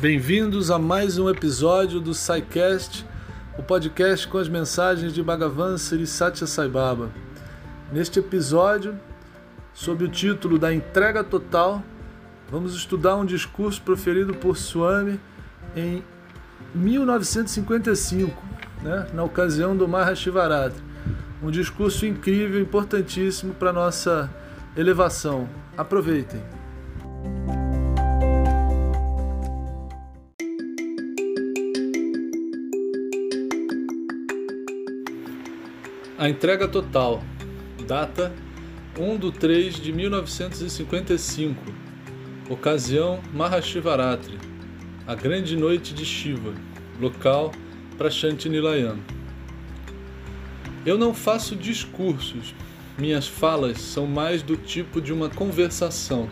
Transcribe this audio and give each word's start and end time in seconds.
Bem-vindos 0.00 0.70
a 0.70 0.78
mais 0.78 1.18
um 1.18 1.28
episódio 1.28 2.00
do 2.00 2.14
SciCast, 2.14 3.04
o 3.58 3.62
podcast 3.62 4.26
com 4.26 4.38
as 4.38 4.48
mensagens 4.48 5.12
de 5.12 5.22
Bhagavan 5.22 5.76
Sri 5.76 6.06
Satya 6.06 6.46
Sai 6.46 6.68
Baba. 6.70 7.10
Neste 7.92 8.18
episódio, 8.18 8.98
sob 9.74 10.04
o 10.04 10.08
título 10.08 10.58
da 10.58 10.72
Entrega 10.72 11.22
Total, 11.22 11.82
vamos 12.50 12.74
estudar 12.74 13.14
um 13.16 13.26
discurso 13.26 13.82
proferido 13.82 14.32
por 14.32 14.56
Swami 14.56 15.20
em 15.76 16.02
1955, 16.74 18.42
né, 18.82 19.06
na 19.12 19.22
ocasião 19.22 19.76
do 19.76 19.86
Mahashivaratri. 19.86 20.82
Um 21.42 21.50
discurso 21.50 22.06
incrível, 22.06 22.58
importantíssimo 22.58 23.52
para 23.52 23.70
nossa 23.70 24.30
elevação. 24.74 25.46
Aproveitem! 25.76 26.59
A 36.20 36.28
entrega 36.28 36.68
total. 36.68 37.22
Data 37.86 38.30
1 38.98 39.16
de 39.16 39.32
3 39.32 39.76
de 39.76 39.90
1955. 39.90 41.64
Ocasião 42.50 43.22
Mahashivaratri. 43.32 44.36
A 45.06 45.14
grande 45.14 45.56
noite 45.56 45.94
de 45.94 46.04
Shiva. 46.04 46.52
Local 47.00 47.52
Prashanti 47.96 48.50
Nilayam. 48.50 48.98
Eu 50.84 50.98
não 50.98 51.14
faço 51.14 51.56
discursos. 51.56 52.54
Minhas 52.98 53.26
falas 53.26 53.78
são 53.80 54.06
mais 54.06 54.42
do 54.42 54.58
tipo 54.58 55.00
de 55.00 55.14
uma 55.14 55.30
conversação. 55.30 56.28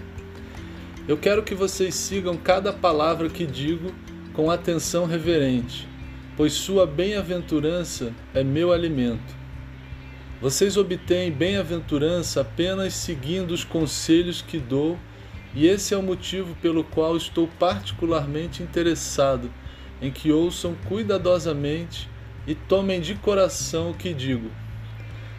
Eu 1.09 1.17
quero 1.17 1.43
que 1.43 1.55
vocês 1.55 1.95
sigam 1.95 2.37
cada 2.37 2.75
palavra 2.75 3.31
que 3.31 3.47
digo 3.47 3.91
com 4.35 4.51
atenção 4.51 5.07
reverente, 5.07 5.89
pois 6.37 6.53
sua 6.53 6.87
bem-aventurança 6.87 8.13
é 8.35 8.45
meu 8.45 8.71
alimento. 8.71 9.38
Vocês 10.41 10.77
obtêm 10.77 11.33
bem-aventurança 11.33 12.43
apenas 12.43 12.95
seguindo 12.95 13.51
os 13.51 13.65
conselhos 13.65 14.41
que 14.41 14.57
dou, 14.57 14.97
e 15.53 15.67
esse 15.67 15.93
é 15.93 15.97
o 15.97 16.03
motivo 16.03 16.55
pelo 16.63 16.85
qual 16.85 17.17
estou 17.17 17.49
particularmente 17.59 18.63
interessado 18.63 19.51
em 20.01 20.13
que 20.13 20.31
ouçam 20.31 20.77
cuidadosamente 20.87 22.09
e 22.47 22.55
tomem 22.55 23.01
de 23.01 23.17
coração 23.17 23.91
o 23.91 23.95
que 23.95 24.15
digo. 24.15 24.49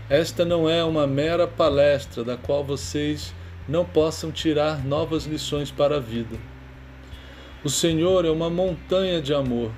Esta 0.09 0.43
não 0.43 0.69
é 0.69 0.83
uma 0.83 1.07
mera 1.07 1.47
palestra 1.47 2.21
da 2.21 2.35
qual 2.35 2.61
vocês 2.61 3.33
não 3.69 3.85
possam 3.85 4.33
tirar 4.33 4.83
novas 4.85 5.23
lições 5.23 5.71
para 5.71 5.95
a 5.95 5.99
vida. 6.01 6.35
O 7.63 7.69
Senhor 7.69 8.25
é 8.25 8.29
uma 8.29 8.49
montanha 8.49 9.21
de 9.21 9.33
amor. 9.33 9.71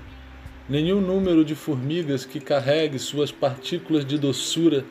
Nenhum 0.67 1.00
número 1.00 1.45
de 1.45 1.53
formigas 1.53 2.25
que 2.25 2.39
carregue 2.39 2.97
suas 2.97 3.31
partículas 3.31 4.03
de 4.03 4.17
doçura 4.17 4.83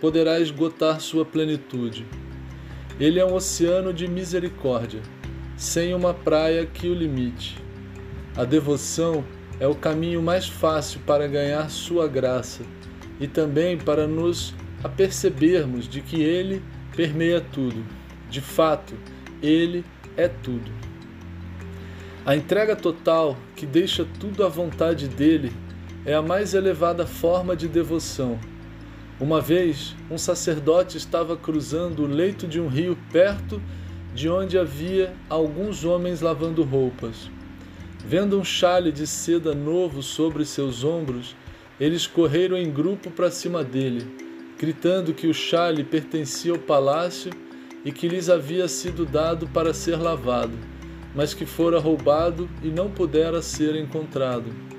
poderá 0.00 0.40
esgotar 0.40 1.00
sua 1.00 1.24
plenitude. 1.24 2.06
Ele 2.98 3.18
é 3.18 3.24
um 3.24 3.34
oceano 3.34 3.92
de 3.92 4.08
misericórdia, 4.08 5.00
sem 5.56 5.94
uma 5.94 6.14
praia 6.14 6.66
que 6.66 6.88
o 6.88 6.94
limite. 6.94 7.58
A 8.36 8.44
devoção 8.44 9.24
é 9.58 9.66
o 9.66 9.74
caminho 9.74 10.22
mais 10.22 10.48
fácil 10.48 11.00
para 11.06 11.26
ganhar 11.26 11.70
sua 11.70 12.06
graça 12.06 12.62
e 13.18 13.26
também 13.26 13.78
para 13.78 14.06
nos 14.06 14.54
apercebermos 14.82 15.88
de 15.88 16.00
que 16.00 16.22
ele 16.22 16.62
permeia 16.94 17.40
tudo. 17.40 17.84
De 18.28 18.40
fato, 18.40 18.94
ele 19.42 19.84
é 20.16 20.28
tudo. 20.28 20.70
A 22.24 22.34
entrega 22.34 22.74
total, 22.74 23.36
que 23.54 23.64
deixa 23.64 24.06
tudo 24.18 24.44
à 24.44 24.48
vontade 24.48 25.08
dele, 25.08 25.52
é 26.04 26.14
a 26.14 26.22
mais 26.22 26.54
elevada 26.54 27.06
forma 27.06 27.54
de 27.54 27.68
devoção 27.68 28.38
uma 29.18 29.40
vez, 29.40 29.96
um 30.10 30.18
sacerdote 30.18 30.98
estava 30.98 31.36
cruzando 31.38 32.02
o 32.02 32.06
leito 32.06 32.46
de 32.46 32.60
um 32.60 32.68
rio 32.68 32.98
perto 33.10 33.62
de 34.14 34.28
onde 34.28 34.58
havia 34.58 35.14
alguns 35.28 35.84
homens 35.84 36.20
lavando 36.20 36.62
roupas. 36.62 37.30
Vendo 38.04 38.38
um 38.38 38.44
chale 38.44 38.92
de 38.92 39.06
seda 39.06 39.54
novo 39.54 40.02
sobre 40.02 40.44
seus 40.44 40.84
ombros, 40.84 41.34
eles 41.80 42.06
correram 42.06 42.58
em 42.58 42.70
grupo 42.70 43.10
para 43.10 43.30
cima 43.30 43.64
dele, 43.64 44.06
gritando 44.58 45.14
que 45.14 45.26
o 45.26 45.34
chale 45.34 45.82
pertencia 45.82 46.52
ao 46.52 46.58
palácio 46.58 47.30
e 47.84 47.92
que 47.92 48.08
lhes 48.08 48.28
havia 48.28 48.68
sido 48.68 49.06
dado 49.06 49.46
para 49.48 49.72
ser 49.72 49.96
lavado, 49.96 50.58
mas 51.14 51.32
que 51.32 51.46
fora 51.46 51.78
roubado 51.78 52.48
e 52.62 52.68
não 52.68 52.90
pudera 52.90 53.40
ser 53.40 53.76
encontrado. 53.76 54.75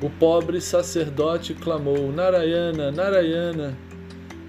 O 0.00 0.08
pobre 0.08 0.60
sacerdote 0.60 1.54
clamou: 1.54 2.12
Narayana, 2.12 2.92
Narayana, 2.92 3.76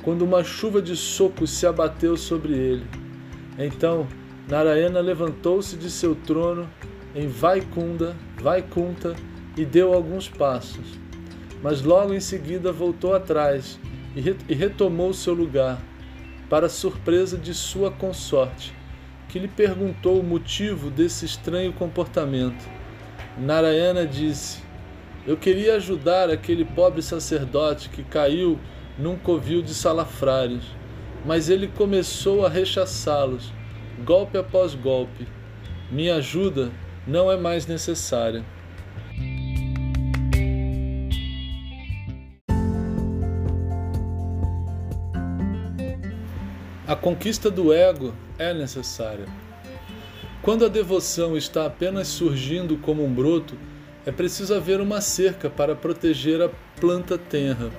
quando 0.04 0.22
uma 0.22 0.44
chuva 0.44 0.80
de 0.80 0.96
socos 0.96 1.50
se 1.50 1.66
abateu 1.66 2.16
sobre 2.16 2.54
ele. 2.54 2.86
Então 3.58 4.08
Narayana 4.48 5.00
levantou-se 5.00 5.76
de 5.76 5.90
seu 5.90 6.14
trono 6.14 6.70
em 7.16 7.28
Vaikunda, 7.28 8.16
Vaikunta 8.40 9.16
e 9.58 9.66
deu 9.66 9.94
alguns 9.94 10.30
passos. 10.30 11.00
Mas 11.64 11.82
logo 11.82 12.14
em 12.14 12.20
seguida 12.20 12.72
voltou 12.72 13.14
atrás 13.16 13.80
e 14.16 14.54
retomou 14.54 15.14
seu 15.14 15.34
lugar, 15.34 15.82
para 16.50 16.70
surpresa 16.70 17.38
de 17.38 17.54
sua 17.54 17.92
consorte, 17.92 18.74
que 19.28 19.40
lhe 19.40 19.48
perguntou 19.48 20.20
o 20.20 20.24
motivo 20.24 20.90
desse 20.90 21.26
estranho 21.26 21.74
comportamento. 21.74 22.68
Narayana 23.38 24.06
disse: 24.06 24.69
eu 25.30 25.38
queria 25.38 25.76
ajudar 25.76 26.28
aquele 26.32 26.66
pobre 26.66 27.04
sacerdote 27.04 27.90
que 27.90 28.02
caiu 28.02 28.60
num 28.98 29.16
covil 29.16 29.62
de 29.62 29.76
salafrários, 29.76 30.66
mas 31.24 31.50
ele 31.50 31.68
começou 31.68 32.44
a 32.44 32.50
rechaçá-los, 32.50 33.54
golpe 34.04 34.40
após 34.40 34.74
golpe. 34.74 35.28
Minha 35.92 36.16
ajuda 36.16 36.72
não 37.06 37.32
é 37.32 37.38
mais 37.38 37.68
necessária. 37.68 38.44
A 46.88 46.96
conquista 46.96 47.52
do 47.52 47.72
ego 47.72 48.16
é 48.40 48.52
necessária. 48.52 49.28
Quando 50.42 50.66
a 50.66 50.68
devoção 50.68 51.38
está 51.38 51.68
apenas 51.68 52.08
surgindo 52.08 52.78
como 52.78 53.06
um 53.06 53.14
broto, 53.14 53.56
é 54.10 54.12
preciso 54.12 54.56
haver 54.56 54.82
uma 54.82 55.02
cerca 55.02 55.52
para 55.52 55.76
proteger 55.76 56.42
a 56.42 56.50
planta 56.82 57.16
tenra. 57.16 57.70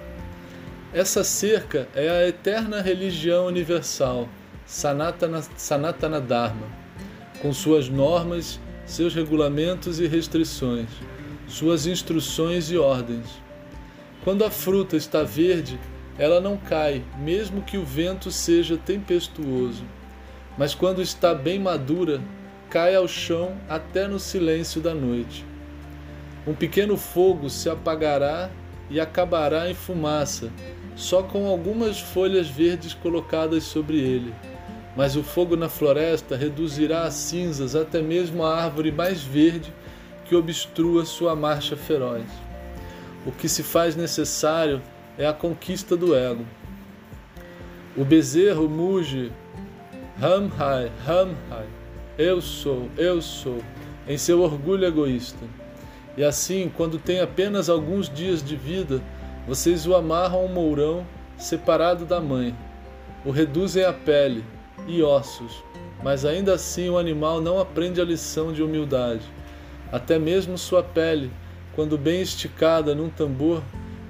Essa 0.92 1.24
cerca 1.24 1.88
é 1.92 2.08
a 2.08 2.28
eterna 2.28 2.80
religião 2.80 3.46
universal, 3.46 4.28
Sanatana, 4.64 5.42
Sanatana 5.56 6.20
Dharma, 6.20 6.68
com 7.42 7.52
suas 7.52 7.88
normas, 7.88 8.60
seus 8.86 9.12
regulamentos 9.12 9.98
e 9.98 10.06
restrições, 10.06 10.88
suas 11.48 11.84
instruções 11.88 12.70
e 12.70 12.78
ordens. 12.78 13.26
Quando 14.22 14.44
a 14.44 14.52
fruta 14.52 14.96
está 14.96 15.24
verde, 15.24 15.80
ela 16.16 16.40
não 16.40 16.56
cai, 16.56 17.02
mesmo 17.18 17.60
que 17.62 17.76
o 17.76 17.84
vento 17.84 18.30
seja 18.30 18.76
tempestuoso. 18.76 19.82
Mas 20.56 20.76
quando 20.76 21.02
está 21.02 21.34
bem 21.34 21.58
madura, 21.58 22.20
cai 22.68 22.94
ao 22.94 23.08
chão 23.08 23.56
até 23.68 24.06
no 24.06 24.20
silêncio 24.20 24.80
da 24.80 24.94
noite. 24.94 25.49
Um 26.46 26.54
pequeno 26.54 26.96
fogo 26.96 27.50
se 27.50 27.68
apagará 27.68 28.50
e 28.88 28.98
acabará 28.98 29.70
em 29.70 29.74
fumaça, 29.74 30.50
só 30.96 31.22
com 31.22 31.46
algumas 31.46 32.00
folhas 32.00 32.48
verdes 32.48 32.94
colocadas 32.94 33.64
sobre 33.64 33.98
ele. 33.98 34.34
Mas 34.96 35.16
o 35.16 35.22
fogo 35.22 35.54
na 35.56 35.68
floresta 35.68 36.36
reduzirá 36.36 37.04
a 37.04 37.10
cinzas 37.10 37.76
até 37.76 38.02
mesmo 38.02 38.44
a 38.44 38.62
árvore 38.62 38.90
mais 38.90 39.22
verde 39.22 39.72
que 40.24 40.34
obstrua 40.34 41.04
sua 41.04 41.36
marcha 41.36 41.76
feroz. 41.76 42.24
O 43.26 43.30
que 43.30 43.48
se 43.48 43.62
faz 43.62 43.94
necessário 43.94 44.80
é 45.18 45.26
a 45.26 45.32
conquista 45.32 45.96
do 45.96 46.14
ego. 46.14 46.44
O 47.96 48.04
bezerro 48.04 48.68
muge 48.68 49.30
Hamhai, 50.20 50.90
Hamhai, 51.06 51.66
eu 52.16 52.40
sou, 52.40 52.88
eu 52.96 53.20
sou, 53.20 53.58
em 54.08 54.16
seu 54.16 54.40
orgulho 54.40 54.84
egoísta. 54.86 55.59
E 56.16 56.24
assim, 56.24 56.70
quando 56.76 56.98
tem 56.98 57.20
apenas 57.20 57.68
alguns 57.68 58.08
dias 58.08 58.42
de 58.42 58.56
vida, 58.56 59.00
vocês 59.46 59.86
o 59.86 59.94
amarram 59.94 60.40
ao 60.40 60.48
mourão 60.48 61.06
separado 61.36 62.04
da 62.04 62.20
mãe, 62.20 62.54
o 63.24 63.30
reduzem 63.30 63.84
a 63.84 63.92
pele 63.92 64.44
e 64.86 65.02
ossos, 65.02 65.64
mas 66.02 66.24
ainda 66.24 66.54
assim 66.54 66.88
o 66.88 66.98
animal 66.98 67.40
não 67.40 67.58
aprende 67.58 68.00
a 68.00 68.04
lição 68.04 68.52
de 68.52 68.62
humildade. 68.62 69.22
Até 69.92 70.18
mesmo 70.18 70.56
sua 70.56 70.82
pele, 70.82 71.30
quando 71.74 71.98
bem 71.98 72.20
esticada 72.20 72.94
num 72.94 73.08
tambor, 73.08 73.62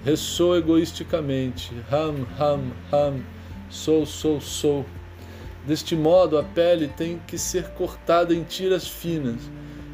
ressoa 0.04 0.58
egoisticamente: 0.58 1.72
Ram, 1.88 2.26
ram, 2.36 2.60
ram, 2.90 3.20
sou, 3.68 4.04
sou, 4.04 4.40
sou. 4.40 4.84
Deste 5.66 5.94
modo, 5.94 6.38
a 6.38 6.42
pele 6.42 6.88
tem 6.88 7.20
que 7.26 7.38
ser 7.38 7.68
cortada 7.70 8.34
em 8.34 8.42
tiras 8.42 8.88
finas, 8.88 9.40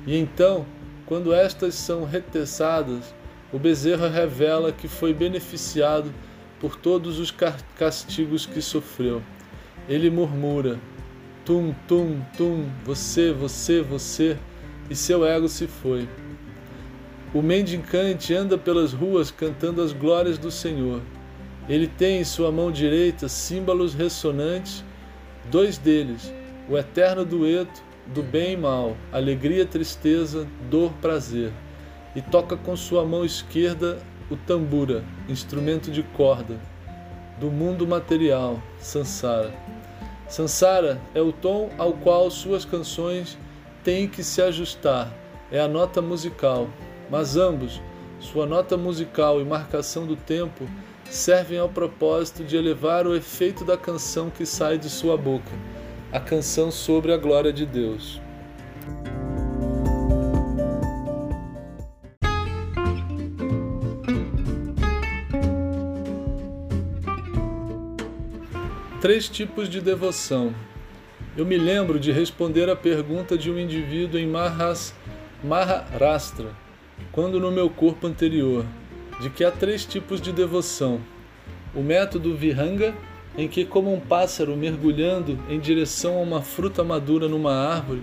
e 0.07 0.17
então 0.17 0.65
quando 1.07 1.33
estas 1.33 1.75
são 1.75 2.05
retessadas, 2.05 3.15
o 3.53 3.59
bezerro 3.59 4.09
revela 4.09 4.73
que 4.73 4.89
foi 4.89 5.15
beneficiado 5.15 6.13
por 6.61 6.77
todos 6.77 7.19
os 7.19 7.33
castigos 7.77 8.45
que 8.45 8.61
sofreu. 8.61 9.23
Ele 9.89 10.11
murmura: 10.11 10.79
Tum, 11.45 11.73
tum, 11.87 12.21
tum, 12.37 12.69
você, 12.85 13.33
você, 13.33 13.81
você, 13.81 14.37
e 14.91 14.97
seu 14.97 15.25
ego 15.25 15.49
se 15.49 15.69
foi. 15.69 16.09
O 17.33 17.41
mendicante 17.41 18.35
anda 18.35 18.59
pelas 18.59 18.93
ruas 18.93 19.31
cantando 19.31 19.83
as 19.83 19.93
glórias 19.93 20.39
do 20.39 20.51
Senhor. 20.51 21.01
Ele 21.69 21.87
tem 21.87 22.21
em 22.21 22.25
sua 22.25 22.51
mão 22.51 22.71
direita 22.71 23.29
símbolos 23.29 23.95
ressonantes, 23.95 24.85
dois 25.51 25.79
deles, 25.79 26.33
o 26.69 26.77
eterno 26.77 27.25
dueto 27.25 27.86
do 28.15 28.23
bem 28.23 28.53
e 28.53 28.57
mal, 28.57 28.97
alegria, 29.13 29.67
tristeza, 29.67 30.47
dor, 30.71 30.93
prazer, 31.01 31.53
e 32.15 32.23
toca 32.23 32.57
com 32.57 32.77
sua 32.77 33.05
mão 33.05 33.25
esquerda 33.25 33.99
o 34.31 34.37
tambura, 34.37 35.05
instrumento 35.29 35.91
de 35.91 36.03
corda, 36.03 36.59
do 37.39 37.51
mundo 37.51 37.87
material, 37.87 38.61
Sansara. 38.79 39.53
Sansara 40.29 41.01
é 41.15 41.21
o 41.21 41.33
tom 41.33 41.71
ao 41.79 41.93
qual 41.93 42.31
suas 42.31 42.65
canções 42.65 43.39
têm 43.85 44.09
que 44.09 44.25
se 44.25 44.43
ajustar, 44.43 45.13
é 45.51 45.61
a 45.61 45.69
nota 45.69 46.03
musical, 46.03 46.69
mas 47.11 47.37
ambos, 47.37 47.81
sua 48.19 48.47
nota 48.47 48.77
musical 48.77 49.41
e 49.41 49.45
marcação 49.45 50.07
do 50.07 50.17
tempo, 50.17 50.67
servem 51.11 51.59
ao 51.59 51.69
propósito 51.69 52.43
de 52.43 52.57
elevar 52.57 53.07
o 53.07 53.15
efeito 53.15 53.65
da 53.65 53.77
canção 53.77 54.31
que 54.31 54.45
sai 54.45 54.79
de 54.79 54.89
sua 54.89 55.17
boca, 55.17 55.53
a 56.17 56.21
canção 56.21 56.71
sobre 56.71 57.13
a 57.13 57.17
glória 57.19 57.53
de 57.53 57.67
Deus. 57.67 58.19
Três 68.99 69.29
tipos 69.29 69.69
de 69.69 69.83
devoção. 69.83 70.55
Eu 71.37 71.45
me 71.45 71.59
lembro 71.59 72.01
de 72.01 72.11
responder 72.11 72.71
a 72.71 72.75
pergunta 72.75 73.37
de 73.37 73.51
um 73.51 73.59
indivíduo 73.59 74.19
em 74.19 74.27
Mahas, 74.27 74.95
quando 77.13 77.39
no 77.39 77.51
meu 77.51 77.69
corpo 77.69 78.07
anterior, 78.07 78.65
de 79.21 79.29
que 79.29 79.45
há 79.45 79.51
três 79.51 79.85
tipos 79.85 80.19
de 80.19 80.33
devoção. 80.33 80.99
O 81.75 81.83
método 81.83 82.35
Vihanga, 82.35 82.95
em 83.37 83.49
que, 83.49 83.65
como 83.65 83.93
um 83.93 84.01
pássaro 84.01 84.57
mergulhando 84.57 85.39
em 85.49 85.61
direção 85.61 86.19
a 86.19 86.23
uma 86.23 86.43
fruta 86.43 86.83
madura 86.83 87.29
numa 87.29 87.53
árvore, 87.53 88.03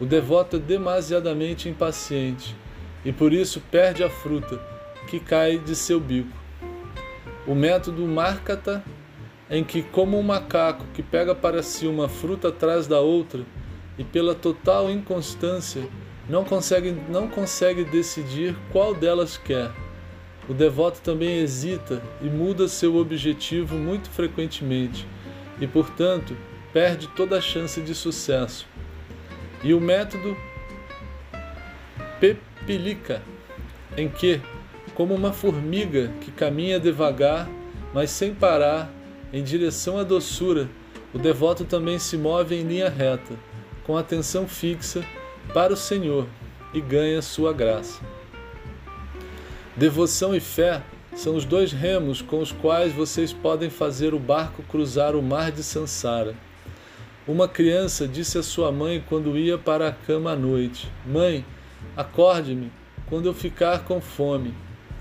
o 0.00 0.06
devoto 0.06 0.56
é 0.56 0.58
demasiadamente 0.58 1.68
impaciente 1.68 2.56
e 3.04 3.12
por 3.12 3.32
isso 3.32 3.62
perde 3.70 4.02
a 4.02 4.10
fruta 4.10 4.60
que 5.08 5.20
cai 5.20 5.58
de 5.58 5.76
seu 5.76 6.00
bico. 6.00 6.36
O 7.46 7.54
método 7.54 8.06
Markata, 8.06 8.82
em 9.50 9.62
que, 9.62 9.82
como 9.82 10.18
um 10.18 10.22
macaco 10.22 10.86
que 10.94 11.02
pega 11.02 11.34
para 11.34 11.62
si 11.62 11.86
uma 11.86 12.08
fruta 12.08 12.48
atrás 12.48 12.86
da 12.86 13.00
outra 13.00 13.42
e 13.98 14.04
pela 14.04 14.34
total 14.34 14.90
inconstância 14.90 15.82
não 16.28 16.44
consegue, 16.44 16.96
não 17.08 17.28
consegue 17.28 17.84
decidir 17.84 18.56
qual 18.70 18.94
delas 18.94 19.36
quer. 19.36 19.70
O 20.48 20.54
devoto 20.54 21.00
também 21.00 21.38
hesita 21.38 22.02
e 22.20 22.26
muda 22.26 22.66
seu 22.66 22.96
objetivo 22.96 23.76
muito 23.76 24.10
frequentemente 24.10 25.06
e, 25.60 25.66
portanto, 25.66 26.36
perde 26.72 27.06
toda 27.08 27.38
a 27.38 27.40
chance 27.40 27.80
de 27.80 27.94
sucesso. 27.94 28.66
E 29.62 29.72
o 29.72 29.80
método 29.80 30.36
Pepilica, 32.18 33.22
em 33.96 34.08
que, 34.08 34.40
como 34.94 35.14
uma 35.14 35.32
formiga 35.32 36.10
que 36.20 36.32
caminha 36.32 36.80
devagar, 36.80 37.48
mas 37.94 38.10
sem 38.10 38.34
parar, 38.34 38.90
em 39.32 39.42
direção 39.42 39.98
à 39.98 40.02
doçura, 40.02 40.68
o 41.14 41.18
devoto 41.18 41.64
também 41.64 41.98
se 41.98 42.16
move 42.16 42.54
em 42.54 42.62
linha 42.62 42.88
reta, 42.88 43.34
com 43.84 43.96
atenção 43.96 44.48
fixa 44.48 45.04
para 45.54 45.72
o 45.72 45.76
Senhor 45.76 46.26
e 46.74 46.80
ganha 46.80 47.22
sua 47.22 47.52
graça. 47.52 48.00
Devoção 49.76 50.34
e 50.34 50.40
fé 50.40 50.82
são 51.14 51.34
os 51.34 51.44
dois 51.44 51.72
remos 51.72 52.20
com 52.20 52.40
os 52.40 52.52
quais 52.52 52.92
vocês 52.92 53.32
podem 53.32 53.70
fazer 53.70 54.12
o 54.12 54.18
barco 54.18 54.62
cruzar 54.64 55.16
o 55.16 55.22
mar 55.22 55.50
de 55.50 55.62
Sansara. 55.62 56.34
Uma 57.26 57.48
criança 57.48 58.06
disse 58.06 58.36
à 58.36 58.42
sua 58.42 58.70
mãe 58.70 59.02
quando 59.08 59.38
ia 59.38 59.56
para 59.56 59.88
a 59.88 59.92
cama 59.92 60.32
à 60.32 60.36
noite: 60.36 60.90
Mãe, 61.06 61.44
acorde-me 61.96 62.70
quando 63.06 63.26
eu 63.26 63.34
ficar 63.34 63.84
com 63.84 64.00
fome. 64.00 64.52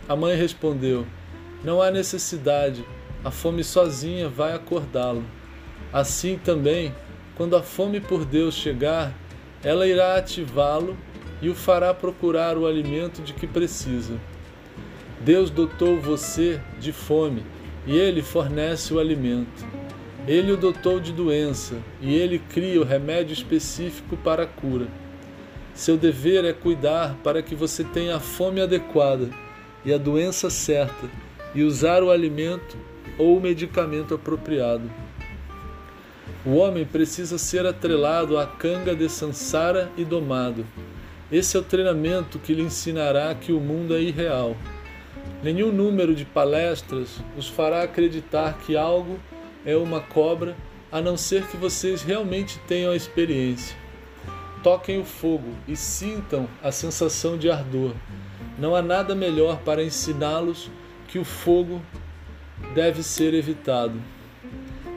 A 0.07 0.15
mãe 0.15 0.35
respondeu: 0.35 1.05
Não 1.63 1.81
há 1.81 1.91
necessidade 1.91 2.85
a 3.23 3.29
fome 3.29 3.63
sozinha 3.63 4.27
vai 4.27 4.53
acordá-lo. 4.53 5.23
Assim 5.93 6.39
também, 6.43 6.93
quando 7.35 7.55
a 7.55 7.61
fome 7.61 7.99
por 7.99 8.25
Deus 8.25 8.55
chegar, 8.55 9.13
ela 9.63 9.85
irá 9.85 10.15
ativá-lo 10.15 10.97
e 11.39 11.47
o 11.47 11.53
fará 11.53 11.93
procurar 11.93 12.57
o 12.57 12.65
alimento 12.65 13.21
de 13.21 13.33
que 13.33 13.45
precisa. 13.45 14.15
Deus 15.23 15.51
dotou 15.51 15.99
você 15.99 16.59
de 16.79 16.91
fome 16.91 17.43
e 17.85 17.95
ele 17.95 18.23
fornece 18.23 18.91
o 18.91 18.99
alimento. 18.99 19.65
Ele 20.27 20.51
o 20.51 20.57
dotou 20.57 20.99
de 20.99 21.11
doença 21.11 21.75
e 22.01 22.15
ele 22.15 22.39
cria 22.39 22.81
o 22.81 22.83
remédio 22.83 23.33
específico 23.33 24.17
para 24.17 24.43
a 24.43 24.47
cura. 24.47 24.87
Seu 25.75 25.95
dever 25.95 26.43
é 26.43 26.53
cuidar 26.53 27.15
para 27.23 27.43
que 27.43 27.53
você 27.53 27.83
tenha 27.83 28.15
a 28.15 28.19
fome 28.19 28.61
adequada 28.61 29.29
e 29.85 29.93
a 29.93 29.97
doença 29.97 30.49
certa 30.49 31.07
e 31.53 31.63
usar 31.63 32.01
o 32.01 32.09
alimento 32.09 32.75
ou 33.17 33.37
o 33.37 33.41
medicamento 33.41 34.15
apropriado. 34.15 34.89
O 36.43 36.55
homem 36.55 36.83
precisa 36.83 37.37
ser 37.37 37.67
atrelado 37.67 38.39
à 38.39 38.47
canga 38.47 38.95
de 38.95 39.07
Sansara 39.07 39.91
e 39.95 40.03
domado. 40.03 40.65
Esse 41.31 41.55
é 41.55 41.59
o 41.59 41.63
treinamento 41.63 42.39
que 42.39 42.55
lhe 42.55 42.63
ensinará 42.63 43.33
que 43.35 43.51
o 43.51 43.59
mundo 43.59 43.95
é 43.95 44.01
irreal. 44.01 44.57
Nenhum 45.43 45.71
número 45.71 46.13
de 46.13 46.23
palestras 46.23 47.19
os 47.35 47.47
fará 47.47 47.81
acreditar 47.81 48.59
que 48.59 48.77
algo 48.77 49.19
é 49.65 49.75
uma 49.75 49.99
cobra, 49.99 50.55
a 50.91 51.01
não 51.01 51.17
ser 51.17 51.47
que 51.47 51.57
vocês 51.57 52.03
realmente 52.03 52.59
tenham 52.67 52.91
a 52.91 52.95
experiência. 52.95 53.75
Toquem 54.61 54.99
o 54.99 55.05
fogo 55.05 55.55
e 55.67 55.75
sintam 55.75 56.47
a 56.61 56.71
sensação 56.71 57.39
de 57.39 57.49
ardor. 57.49 57.95
Não 58.59 58.75
há 58.75 58.83
nada 58.83 59.15
melhor 59.15 59.61
para 59.61 59.83
ensiná-los 59.83 60.69
que 61.07 61.17
o 61.17 61.25
fogo 61.25 61.81
deve 62.75 63.01
ser 63.01 63.33
evitado. 63.33 63.99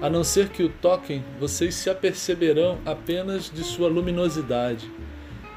A 0.03 0.11
não 0.11 0.23
ser 0.23 0.51
que 0.51 0.63
o 0.63 0.69
toquem, 0.69 1.25
vocês 1.41 1.75
se 1.75 1.89
aperceberão 1.89 2.79
apenas 2.85 3.51
de 3.51 3.65
sua 3.65 3.89
luminosidade. 3.89 4.91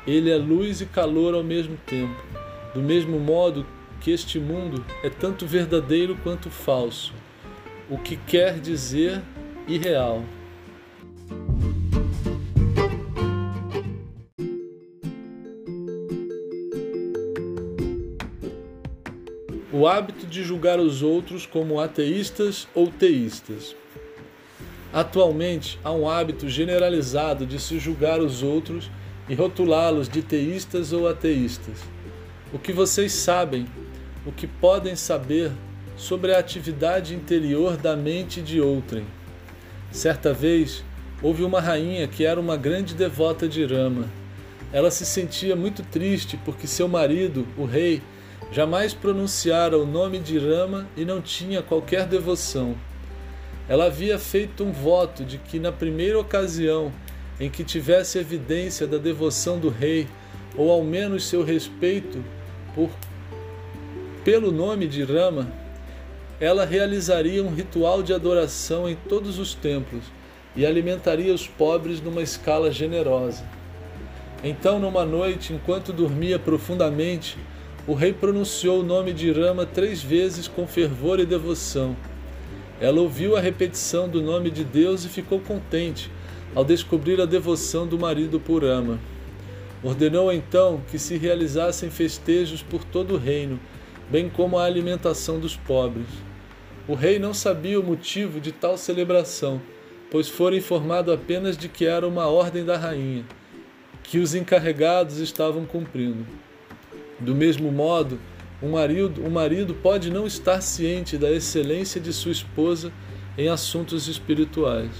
Ele 0.05 0.31
é 0.31 0.37
luz 0.37 0.79
e 0.79 0.85
calor 0.85 1.33
ao 1.33 1.43
mesmo 1.43 1.75
tempo, 1.85 2.23
do 2.73 2.79
mesmo 2.79 3.19
modo 3.19 3.65
que 3.99 4.11
este 4.11 4.39
mundo 4.39 4.85
é 5.03 5.09
tanto 5.09 5.45
verdadeiro 5.45 6.17
quanto 6.23 6.49
falso, 6.49 7.13
o 7.89 7.97
que 7.97 8.15
quer 8.15 8.59
dizer 8.59 9.21
irreal. 9.67 10.23
o 19.77 19.85
hábito 19.85 20.25
de 20.25 20.43
julgar 20.43 20.79
os 20.79 21.03
outros 21.03 21.45
como 21.45 21.79
ateístas 21.79 22.67
ou 22.73 22.87
teístas. 22.87 23.75
Atualmente, 24.91 25.79
há 25.83 25.91
um 25.91 26.09
hábito 26.09 26.49
generalizado 26.49 27.45
de 27.45 27.59
se 27.59 27.77
julgar 27.77 28.19
os 28.19 28.41
outros 28.41 28.89
e 29.29 29.35
rotulá-los 29.35 30.09
de 30.09 30.23
teístas 30.23 30.91
ou 30.93 31.07
ateístas. 31.07 31.77
O 32.51 32.57
que 32.57 32.73
vocês 32.73 33.11
sabem, 33.11 33.67
o 34.27 34.31
que 34.31 34.45
podem 34.45 34.95
saber 34.95 35.51
sobre 35.95 36.33
a 36.33 36.39
atividade 36.39 37.15
interior 37.15 37.77
da 37.77 37.95
mente 37.95 38.41
de 38.41 38.61
outrem. 38.61 39.05
Certa 39.89 40.33
vez, 40.33 40.83
houve 41.23 41.43
uma 41.43 41.59
rainha 41.59 42.07
que 42.07 42.25
era 42.25 42.39
uma 42.39 42.57
grande 42.57 42.93
devota 42.93 43.47
de 43.47 43.65
Rama. 43.65 44.05
Ela 44.71 44.91
se 44.91 45.05
sentia 45.05 45.55
muito 45.55 45.81
triste 45.81 46.37
porque 46.45 46.67
seu 46.67 46.87
marido, 46.87 47.47
o 47.57 47.65
rei, 47.65 48.03
Jamais 48.51 48.93
pronunciara 48.93 49.77
o 49.77 49.85
nome 49.85 50.19
de 50.19 50.37
Rama 50.39 50.87
e 50.95 51.03
não 51.03 51.21
tinha 51.21 51.61
qualquer 51.61 52.05
devoção. 52.05 52.75
Ela 53.67 53.85
havia 53.85 54.17
feito 54.17 54.63
um 54.63 54.71
voto 54.71 55.25
de 55.25 55.37
que, 55.37 55.59
na 55.59 55.71
primeira 55.71 56.17
ocasião 56.17 56.91
em 57.39 57.49
que 57.49 57.63
tivesse 57.63 58.17
evidência 58.17 58.87
da 58.87 58.97
devoção 58.97 59.59
do 59.59 59.69
rei, 59.69 60.07
ou 60.55 60.71
ao 60.71 60.83
menos 60.83 61.27
seu 61.27 61.43
respeito 61.43 62.23
por, 62.73 62.89
pelo 64.27 64.51
nome 64.51 64.87
de 64.87 65.05
Rama, 65.05 65.47
ela 66.37 66.65
realizaria 66.65 67.41
um 67.41 67.49
ritual 67.49 68.03
de 68.03 68.13
adoração 68.13 68.89
em 68.89 68.93
todos 68.93 69.39
os 69.39 69.53
templos 69.53 70.03
e 70.53 70.65
alimentaria 70.65 71.33
os 71.33 71.47
pobres 71.47 72.01
numa 72.01 72.21
escala 72.21 72.69
generosa. 72.69 73.45
Então, 74.43 74.79
numa 74.79 75.05
noite, 75.05 75.53
enquanto 75.53 75.93
dormia 75.93 76.37
profundamente, 76.37 77.37
o 77.87 77.93
rei 77.93 78.11
pronunciou 78.11 78.81
o 78.81 78.83
nome 78.83 79.13
de 79.13 79.31
Rama 79.31 79.65
três 79.65 80.03
vezes 80.03 80.45
com 80.45 80.67
fervor 80.67 81.21
e 81.21 81.25
devoção. 81.25 81.95
Ela 82.81 82.99
ouviu 82.99 83.37
a 83.37 83.39
repetição 83.39 84.09
do 84.09 84.21
nome 84.21 84.51
de 84.51 84.65
Deus 84.65 85.05
e 85.05 85.07
ficou 85.07 85.39
contente 85.39 86.11
ao 86.53 86.65
descobrir 86.65 87.21
a 87.21 87.25
devoção 87.25 87.87
do 87.87 87.97
marido 87.97 88.41
por 88.41 88.65
Rama. 88.65 88.99
Ordenou 89.81 90.33
então 90.33 90.81
que 90.91 90.99
se 90.99 91.15
realizassem 91.15 91.89
festejos 91.89 92.61
por 92.61 92.83
todo 92.83 93.13
o 93.13 93.17
reino, 93.17 93.57
bem 94.09 94.29
como 94.29 94.57
a 94.57 94.63
alimentação 94.63 95.39
dos 95.39 95.55
pobres. 95.55 96.07
O 96.87 96.93
rei 96.93 97.19
não 97.19 97.33
sabia 97.33 97.79
o 97.79 97.83
motivo 97.83 98.39
de 98.39 98.51
tal 98.51 98.77
celebração, 98.77 99.61
pois 100.09 100.29
fora 100.29 100.55
informado 100.55 101.11
apenas 101.11 101.57
de 101.57 101.67
que 101.67 101.85
era 101.85 102.07
uma 102.07 102.27
ordem 102.27 102.63
da 102.63 102.77
rainha, 102.77 103.25
que 104.03 104.19
os 104.19 104.33
encarregados 104.33 105.17
estavam 105.17 105.65
cumprindo. 105.65 106.25
Do 107.19 107.35
mesmo 107.35 107.71
modo, 107.71 108.17
o 108.61 108.67
marido, 108.67 109.21
o 109.21 109.29
marido 109.29 109.73
pode 109.73 110.09
não 110.09 110.25
estar 110.25 110.61
ciente 110.61 111.17
da 111.17 111.29
excelência 111.29 111.99
de 111.99 112.13
sua 112.13 112.31
esposa 112.31 112.91
em 113.37 113.49
assuntos 113.49 114.07
espirituais. 114.07 114.91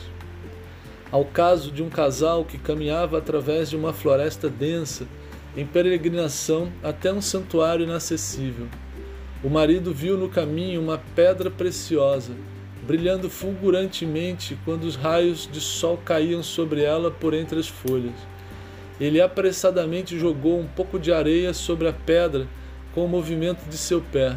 Ao 1.09 1.23
caso 1.23 1.71
de 1.71 1.81
um 1.81 1.89
casal 1.89 2.43
que 2.43 2.57
caminhava 2.57 3.17
através 3.17 3.69
de 3.69 3.77
uma 3.77 3.93
floresta 3.93 4.49
densa 4.49 5.07
em 5.55 5.65
peregrinação 5.65 6.71
até 6.83 7.11
um 7.11 7.21
santuário 7.21 7.83
inacessível. 7.85 8.67
O 9.44 9.50
marido 9.50 9.94
viu 9.94 10.17
no 10.17 10.27
caminho 10.27 10.82
uma 10.82 10.98
pedra 11.15 11.51
preciosa, 11.51 12.34
brilhando 12.88 13.29
fulgurantemente 13.29 14.58
quando 14.65 14.86
os 14.86 14.96
raios 14.96 15.48
de 15.51 15.62
sol 15.62 16.00
caíam 16.03 16.41
sobre 16.41 16.82
ela 16.82 17.12
por 17.12 17.36
entre 17.36 17.60
as 17.60 17.67
folhas. 17.67 18.15
Ele 19.00 19.22
apressadamente 19.22 20.17
jogou 20.17 20.60
um 20.60 20.65
pouco 20.65 20.98
de 20.98 21.12
areia 21.12 21.53
sobre 21.53 21.88
a 21.88 21.94
pedra 21.94 22.48
com 22.96 23.06
o 23.06 23.08
movimento 23.08 23.70
de 23.70 23.77
seu 23.77 24.01
pé, 24.01 24.36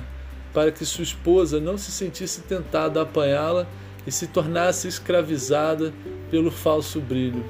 para 0.52 0.70
que 0.70 0.84
sua 0.84 1.04
esposa 1.04 1.58
não 1.58 1.78
se 1.78 1.90
sentisse 1.90 2.42
tentada 2.42 3.00
a 3.00 3.04
apanhá-la 3.04 3.66
e 4.06 4.12
se 4.12 4.26
tornasse 4.26 4.86
escravizada 4.86 5.94
pelo 6.30 6.50
falso 6.50 7.00
brilho. 7.00 7.42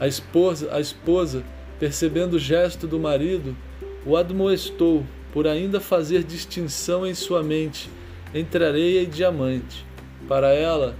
A 0.00 0.08
esposa, 0.08 0.74
a 0.74 0.80
esposa, 0.80 1.44
percebendo 1.78 2.34
o 2.34 2.38
gesto 2.38 2.84
do 2.84 2.98
marido, 2.98 3.56
o 4.04 4.16
admoestou 4.16 5.04
por 5.38 5.46
ainda 5.46 5.78
fazer 5.78 6.24
distinção 6.24 7.06
em 7.06 7.14
sua 7.14 7.44
mente 7.44 7.88
entre 8.34 8.64
areia 8.64 9.02
e 9.02 9.06
diamante. 9.06 9.86
Para 10.26 10.48
ela, 10.48 10.96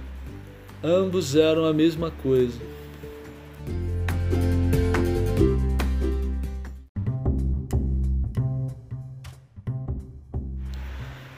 ambos 0.81 1.35
eram 1.35 1.65
a 1.65 1.73
mesma 1.73 2.09
coisa. 2.09 2.57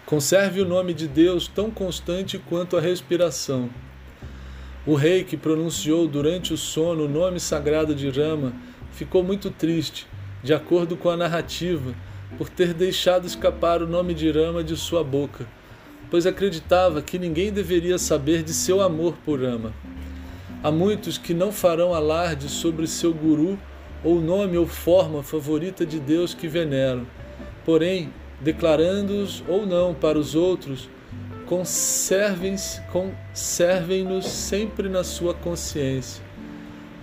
Conserve 0.06 0.62
o 0.62 0.68
nome 0.68 0.94
de 0.94 1.08
Deus 1.08 1.48
tão 1.48 1.72
constante 1.72 2.38
quanto 2.38 2.78
a 2.78 2.80
respiração. 2.80 3.68
O 4.86 4.94
rei 4.94 5.24
que 5.24 5.36
pronunciou 5.36 6.08
durante 6.08 6.54
o 6.54 6.58
sono 6.58 7.06
o 7.06 7.10
nome 7.10 7.40
sagrado 7.40 7.96
de 7.96 8.12
Rama 8.12 8.54
ficou 8.92 9.24
muito 9.24 9.50
triste, 9.50 10.06
de 10.44 10.54
acordo 10.54 10.96
com 10.96 11.10
a 11.10 11.18
narrativa, 11.18 11.96
por 12.38 12.50
ter 12.50 12.74
deixado 12.74 13.28
escapar 13.28 13.82
o 13.82 13.88
nome 13.88 14.14
de 14.14 14.32
Rama 14.32 14.64
de 14.64 14.76
sua 14.76 15.04
boca, 15.04 15.46
pois 16.10 16.26
acreditava 16.26 17.02
que 17.02 17.20
ninguém 17.20 17.52
deveria 17.52 17.98
saber 17.98 18.44
de 18.44 18.54
seu 18.54 18.82
amor 18.82 19.16
por 19.26 19.42
Rama. 19.42 19.74
Há 20.64 20.72
muitos 20.72 21.18
que 21.18 21.34
não 21.34 21.52
farão 21.52 21.94
alarde 21.94 22.50
sobre 22.50 22.86
seu 22.88 23.14
guru 23.14 23.58
ou 24.04 24.20
nome 24.22 24.58
ou 24.58 24.68
forma 24.68 25.24
favorita 25.24 25.86
de 25.86 26.00
Deus 26.00 26.34
que 26.34 26.48
veneram. 26.48 27.06
Porém, 27.66 28.12
declarando-os 28.40 29.44
ou 29.48 29.66
não 29.66 29.94
para 29.94 30.18
os 30.18 30.36
outros, 30.36 30.90
conservem-nos 31.46 32.80
conservem 32.92 34.22
sempre 34.22 34.88
na 34.88 35.04
sua 35.04 35.34
consciência. 35.34 36.24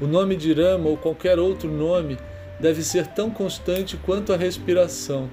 O 0.01 0.07
nome 0.07 0.37
de 0.37 0.53
Rama 0.53 0.89
ou 0.89 0.97
qualquer 0.97 1.39
outro 1.39 1.71
nome 1.71 2.17
deve 2.61 2.83
ser 2.83 3.07
tão 3.07 3.31
constante 3.31 3.97
quanto 3.97 4.33
a 4.33 4.37
respiração. 4.37 5.31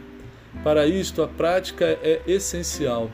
Para 0.63 0.87
isto, 0.87 1.21
a 1.21 1.27
prática 1.27 1.85
é 1.85 2.21
essencial. 2.27 3.09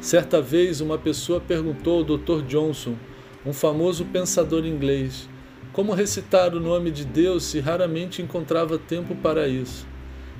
Certa 0.00 0.40
vez, 0.40 0.80
uma 0.80 0.98
pessoa 0.98 1.40
perguntou 1.40 1.98
ao 1.98 2.04
Dr. 2.04 2.42
Johnson, 2.46 2.96
um 3.44 3.52
famoso 3.52 4.04
pensador 4.06 4.64
inglês, 4.64 5.28
como 5.72 5.94
recitar 5.94 6.54
o 6.54 6.60
nome 6.60 6.90
de 6.90 7.04
Deus 7.04 7.44
se 7.44 7.60
raramente 7.60 8.22
encontrava 8.22 8.78
tempo 8.78 9.14
para 9.16 9.48
isso 9.48 9.86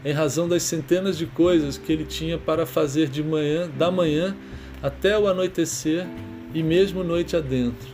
em 0.04 0.12
razão 0.12 0.48
das 0.48 0.62
centenas 0.62 1.16
de 1.16 1.26
coisas 1.26 1.78
que 1.78 1.92
ele 1.92 2.04
tinha 2.04 2.36
para 2.36 2.66
fazer 2.66 3.08
de 3.08 3.22
manhã, 3.22 3.70
da 3.76 3.90
manhã 3.90 4.36
até 4.82 5.16
o 5.16 5.28
anoitecer 5.28 6.06
e 6.52 6.62
mesmo 6.62 7.04
noite 7.04 7.36
adentro. 7.36 7.88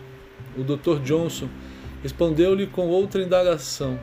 O 0.56 0.62
Dr. 0.62 1.00
Johnson 1.02 1.49
respondeu-lhe 2.02 2.66
com 2.66 2.88
outra 2.88 3.22
indagação. 3.22 3.98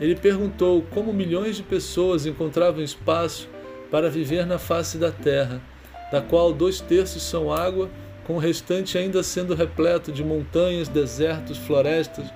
Ele 0.00 0.14
perguntou 0.14 0.82
como 0.90 1.12
milhões 1.12 1.56
de 1.56 1.62
pessoas 1.62 2.26
encontravam 2.26 2.82
espaço 2.82 3.48
para 3.90 4.10
viver 4.10 4.44
na 4.44 4.58
face 4.58 4.98
da 4.98 5.12
terra, 5.12 5.62
da 6.10 6.20
qual 6.20 6.52
dois 6.52 6.80
terços 6.80 7.22
são 7.22 7.52
água, 7.52 7.88
com 8.24 8.34
o 8.34 8.38
restante 8.38 8.96
ainda 8.98 9.22
sendo 9.22 9.54
repleto 9.54 10.10
de 10.10 10.24
montanhas, 10.24 10.88
desertos, 10.88 11.58
florestas, 11.58 12.26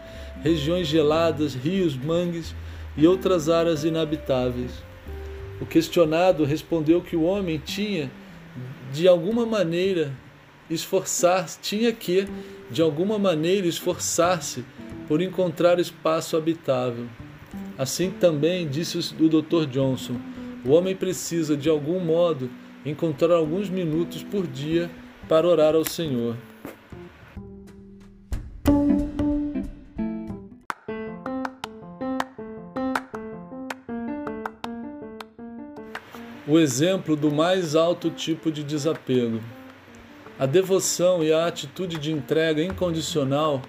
regiões 0.43 0.87
geladas, 0.87 1.55
rios, 1.55 1.97
mangues 1.97 2.55
e 2.97 3.07
outras 3.07 3.49
áreas 3.49 3.85
inabitáveis. 3.85 4.71
O 5.61 5.67
questionado 5.67 6.45
respondeu 6.45 7.01
que 7.01 7.17
o 7.17 7.23
homem 7.23 7.59
tinha, 7.59 8.11
de 8.93 9.09
alguma 9.09 9.45
maneira, 9.45 10.13
esforçar, 10.71 11.49
tinha 11.61 11.93
que, 11.93 12.29
de 12.71 12.83
alguma 12.83 13.19
maneira, 13.19 13.67
esforçar-se 13.67 14.65
por 15.09 15.21
encontrar 15.23 15.81
espaço 15.81 16.37
habitável. 16.37 17.07
Assim 17.77 18.11
também 18.11 18.69
disse 18.69 18.99
o 19.19 19.29
Dr. 19.29 19.67
Johnson: 19.67 20.21
o 20.65 20.71
homem 20.71 20.95
precisa, 20.95 21.57
de 21.57 21.69
algum 21.69 21.99
modo, 21.99 22.51
encontrar 22.85 23.35
alguns 23.35 23.69
minutos 23.69 24.23
por 24.23 24.47
dia 24.47 24.91
para 25.29 25.49
orar 25.49 25.75
ao 25.75 25.85
Senhor. 25.85 26.37
o 36.49 36.59
exemplo 36.59 37.15
do 37.15 37.31
mais 37.31 37.77
alto 37.77 38.09
tipo 38.09 38.51
de 38.51 38.65
desapego. 38.65 39.39
A 40.39 40.47
devoção 40.47 41.23
e 41.23 41.31
a 41.31 41.47
atitude 41.47 41.99
de 41.99 42.11
entrega 42.11 42.65
incondicional, 42.65 43.61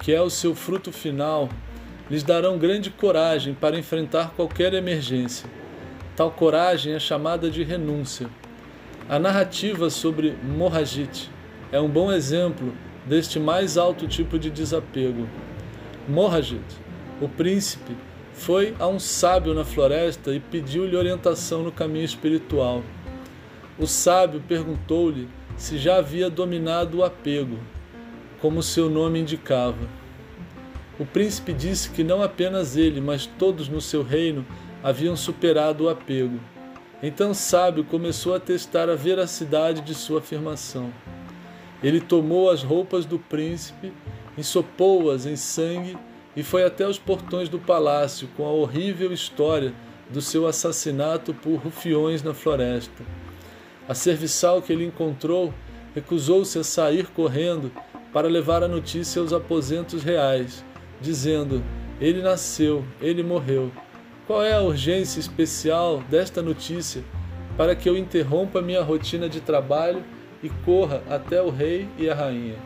que 0.00 0.12
é 0.12 0.20
o 0.20 0.30
seu 0.30 0.54
fruto 0.54 0.92
final, 0.92 1.48
lhes 2.10 2.22
darão 2.22 2.58
grande 2.58 2.90
coragem 2.90 3.54
para 3.54 3.78
enfrentar 3.78 4.30
qualquer 4.30 4.74
emergência. 4.74 5.48
Tal 6.16 6.30
coragem 6.30 6.94
é 6.94 6.98
chamada 6.98 7.50
de 7.50 7.62
renúncia. 7.62 8.28
A 9.08 9.18
narrativa 9.18 9.90
sobre 9.90 10.36
Mohajit 10.42 11.30
é 11.70 11.80
um 11.80 11.88
bom 11.88 12.12
exemplo 12.12 12.72
deste 13.06 13.38
mais 13.38 13.76
alto 13.78 14.06
tipo 14.06 14.38
de 14.38 14.50
desapego. 14.50 15.28
Mohajit, 16.08 16.64
o 17.20 17.28
príncipe, 17.28 17.96
foi 18.32 18.74
a 18.78 18.86
um 18.86 19.00
sábio 19.00 19.52
na 19.52 19.64
floresta 19.64 20.32
e 20.32 20.38
pediu-lhe 20.38 20.96
orientação 20.96 21.62
no 21.62 21.72
caminho 21.72 22.04
espiritual. 22.04 22.84
O 23.78 23.86
sábio 23.86 24.42
perguntou-lhe 24.46 25.28
se 25.56 25.76
já 25.76 25.96
havia 25.96 26.30
dominado 26.30 26.98
o 26.98 27.04
apego, 27.04 27.58
como 28.40 28.62
seu 28.62 28.88
nome 28.88 29.20
indicava. 29.20 29.88
O 30.98 31.06
príncipe 31.06 31.52
disse 31.52 31.90
que 31.90 32.02
não 32.02 32.22
apenas 32.22 32.76
ele, 32.76 33.00
mas 33.00 33.26
todos 33.26 33.68
no 33.68 33.80
seu 33.80 34.02
reino 34.02 34.44
haviam 34.82 35.16
superado 35.16 35.84
o 35.84 35.88
apego. 35.88 36.40
Então 37.02 37.32
sábio 37.32 37.84
começou 37.84 38.34
a 38.34 38.40
testar 38.40 38.88
a 38.90 38.96
veracidade 38.96 39.80
de 39.82 39.94
sua 39.94 40.18
afirmação. 40.18 40.92
Ele 41.82 42.00
tomou 42.00 42.50
as 42.50 42.62
roupas 42.62 43.06
do 43.06 43.18
príncipe, 43.18 43.92
ensopou-as 44.36 45.24
em 45.24 45.36
sangue 45.36 45.96
e 46.34 46.42
foi 46.42 46.64
até 46.64 46.86
os 46.86 46.98
portões 46.98 47.48
do 47.48 47.58
palácio 47.58 48.28
com 48.36 48.44
a 48.44 48.50
horrível 48.50 49.12
história 49.12 49.72
do 50.10 50.20
seu 50.20 50.46
assassinato 50.46 51.32
por 51.34 51.56
rufiões 51.56 52.22
na 52.22 52.34
floresta. 52.34 53.04
A 53.88 53.94
serviçal 53.94 54.60
que 54.60 54.72
ele 54.72 54.84
encontrou 54.84 55.54
recusou-se 55.94 56.58
a 56.58 56.64
sair 56.64 57.06
correndo 57.06 57.70
para 58.12 58.28
levar 58.28 58.62
a 58.62 58.68
notícia 58.68 59.20
aos 59.20 59.32
aposentos 59.32 60.02
reais, 60.02 60.64
dizendo: 61.00 61.62
Ele 62.00 62.22
nasceu, 62.22 62.84
ele 63.00 63.22
morreu. 63.22 63.70
Qual 64.26 64.42
é 64.42 64.54
a 64.54 64.60
urgência 64.60 65.20
especial 65.20 66.02
desta 66.10 66.42
notícia 66.42 67.02
para 67.56 67.74
que 67.74 67.88
eu 67.88 67.96
interrompa 67.96 68.60
minha 68.60 68.82
rotina 68.82 69.28
de 69.28 69.40
trabalho 69.40 70.04
e 70.42 70.48
corra 70.48 71.02
até 71.08 71.42
o 71.42 71.50
rei 71.50 71.88
e 71.98 72.08
a 72.08 72.14
rainha? 72.14 72.56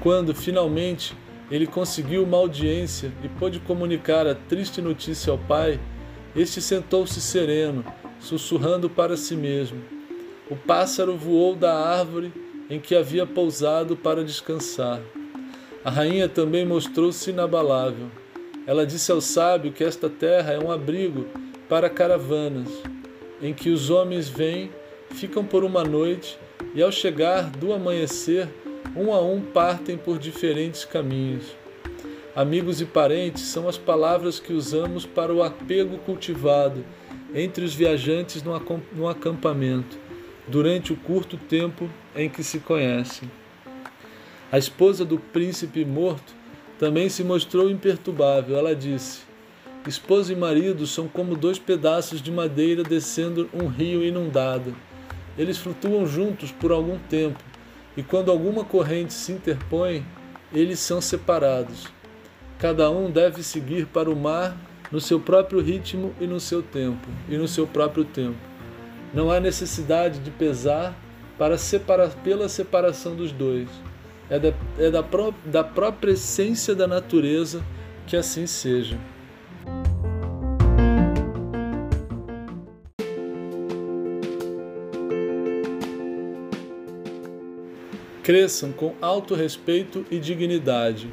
Quando 0.00 0.34
finalmente 0.34 1.16
ele 1.50 1.66
conseguiu 1.66 2.22
uma 2.22 2.36
audiência 2.36 3.10
e 3.22 3.28
pôde 3.28 3.58
comunicar 3.58 4.26
a 4.26 4.34
triste 4.34 4.80
notícia 4.80 5.30
ao 5.32 5.38
pai, 5.38 5.80
este 6.36 6.60
sentou-se 6.60 7.20
sereno, 7.20 7.84
sussurrando 8.20 8.88
para 8.88 9.16
si 9.16 9.34
mesmo. 9.34 9.82
O 10.50 10.54
pássaro 10.54 11.16
voou 11.16 11.56
da 11.56 11.74
árvore 11.74 12.32
em 12.70 12.78
que 12.78 12.94
havia 12.94 13.26
pousado 13.26 13.96
para 13.96 14.24
descansar. 14.24 15.00
A 15.84 15.90
rainha 15.90 16.28
também 16.28 16.66
mostrou-se 16.66 17.30
inabalável. 17.30 18.08
Ela 18.66 18.84
disse 18.84 19.10
ao 19.10 19.20
sábio 19.20 19.72
que 19.72 19.82
esta 19.82 20.10
terra 20.10 20.52
é 20.52 20.58
um 20.58 20.70
abrigo 20.70 21.26
para 21.68 21.88
caravanas, 21.88 22.68
em 23.40 23.54
que 23.54 23.70
os 23.70 23.88
homens 23.88 24.28
vêm, 24.28 24.70
ficam 25.10 25.44
por 25.44 25.64
uma 25.64 25.84
noite 25.84 26.38
e, 26.74 26.82
ao 26.82 26.92
chegar 26.92 27.48
do 27.50 27.72
amanhecer, 27.72 28.48
um 28.94 29.12
a 29.12 29.20
um 29.20 29.40
partem 29.40 29.96
por 29.96 30.18
diferentes 30.18 30.84
caminhos. 30.84 31.44
Amigos 32.34 32.80
e 32.80 32.84
parentes 32.84 33.44
são 33.44 33.68
as 33.68 33.78
palavras 33.78 34.38
que 34.38 34.52
usamos 34.52 35.06
para 35.06 35.32
o 35.32 35.42
apego 35.42 35.98
cultivado 35.98 36.84
entre 37.34 37.64
os 37.64 37.74
viajantes 37.74 38.42
no 38.42 39.08
acampamento, 39.08 39.98
durante 40.48 40.92
o 40.92 40.96
curto 40.96 41.36
tempo 41.36 41.88
em 42.16 42.28
que 42.28 42.42
se 42.42 42.58
conhecem. 42.58 43.30
A 44.50 44.58
esposa 44.58 45.04
do 45.04 45.18
príncipe 45.18 45.84
morto 45.84 46.32
também 46.78 47.08
se 47.08 47.22
mostrou 47.22 47.70
imperturbável. 47.70 48.56
Ela 48.56 48.74
disse: 48.74 49.20
Esposa 49.86 50.32
e 50.32 50.36
marido 50.36 50.86
são 50.86 51.06
como 51.06 51.36
dois 51.36 51.58
pedaços 51.58 52.22
de 52.22 52.30
madeira 52.30 52.82
descendo 52.82 53.48
um 53.52 53.66
rio 53.66 54.02
inundado. 54.02 54.74
Eles 55.36 55.58
flutuam 55.58 56.06
juntos 56.06 56.50
por 56.50 56.72
algum 56.72 56.98
tempo, 56.98 57.38
e 57.96 58.02
quando 58.02 58.30
alguma 58.30 58.64
corrente 58.64 59.12
se 59.12 59.32
interpõe, 59.32 60.04
eles 60.52 60.78
são 60.80 61.00
separados. 61.00 61.86
Cada 62.58 62.90
um 62.90 63.10
deve 63.10 63.42
seguir 63.42 63.86
para 63.86 64.10
o 64.10 64.16
mar 64.16 64.56
no 64.90 65.00
seu 65.00 65.20
próprio 65.20 65.60
ritmo 65.60 66.14
e 66.20 66.26
no 66.26 66.40
seu 66.40 66.62
tempo, 66.62 67.06
e 67.28 67.36
no 67.36 67.46
seu 67.46 67.66
próprio 67.66 68.04
tempo. 68.04 68.47
Não 69.12 69.30
há 69.30 69.40
necessidade 69.40 70.18
de 70.20 70.30
pesar 70.30 70.94
para 71.38 71.56
separar 71.56 72.10
pela 72.22 72.48
separação 72.48 73.14
dos 73.14 73.32
dois. 73.32 73.68
É, 74.28 74.38
da, 74.38 74.52
é 74.78 74.90
da, 74.90 75.02
pró 75.02 75.32
da 75.44 75.64
própria 75.64 76.12
essência 76.12 76.74
da 76.74 76.86
natureza 76.86 77.64
que 78.06 78.16
assim 78.16 78.46
seja. 78.46 78.98
cresçam 88.28 88.72
com 88.72 88.92
alto 89.00 89.34
respeito 89.34 90.04
e 90.10 90.18
dignidade. 90.18 91.10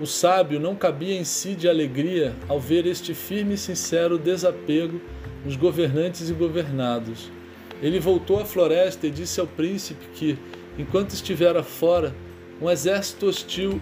O 0.00 0.06
sábio 0.06 0.58
não 0.58 0.74
cabia 0.74 1.14
em 1.14 1.22
si 1.22 1.54
de 1.54 1.68
alegria 1.68 2.34
ao 2.48 2.58
ver 2.58 2.84
este 2.84 3.14
firme 3.14 3.54
e 3.54 3.56
sincero 3.56 4.18
desapego 4.18 5.00
nos 5.44 5.56
governantes 5.56 6.30
e 6.30 6.32
governados. 6.32 7.30
Ele 7.82 7.98
voltou 7.98 8.40
à 8.40 8.44
floresta 8.44 9.06
e 9.06 9.10
disse 9.10 9.40
ao 9.40 9.46
príncipe 9.46 10.06
que, 10.14 10.38
enquanto 10.78 11.10
estivera 11.10 11.62
fora, 11.62 12.14
um 12.60 12.70
exército 12.70 13.26
hostil 13.26 13.80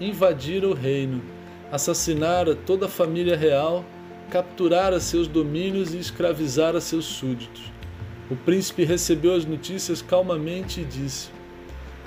invadira 0.00 0.68
o 0.68 0.74
reino, 0.74 1.22
assassinara 1.70 2.54
toda 2.54 2.86
a 2.86 2.88
família 2.88 3.36
real, 3.36 3.84
capturara 4.30 4.98
seus 4.98 5.28
domínios 5.28 5.94
e 5.94 5.98
escravizara 5.98 6.80
seus 6.80 7.04
súditos. 7.04 7.72
O 8.28 8.34
príncipe 8.34 8.84
recebeu 8.84 9.34
as 9.34 9.44
notícias 9.44 10.02
calmamente 10.02 10.80
e 10.80 10.84
disse: 10.84 11.28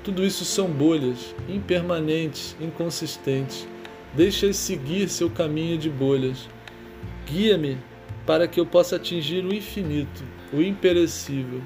tudo 0.03 0.25
isso 0.25 0.45
são 0.45 0.67
bolhas, 0.67 1.35
impermanentes, 1.47 2.55
inconsistentes. 2.59 3.67
Deixa-as 4.13 4.55
seguir 4.55 5.09
seu 5.09 5.29
caminho 5.29 5.77
de 5.77 5.89
bolhas. 5.89 6.47
Guia-me 7.27 7.77
para 8.25 8.47
que 8.47 8.59
eu 8.59 8.65
possa 8.65 8.95
atingir 8.95 9.43
o 9.43 9.53
infinito, 9.53 10.23
o 10.53 10.61
imperecível. 10.61 11.61